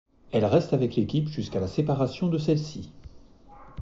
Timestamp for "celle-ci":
2.39-2.91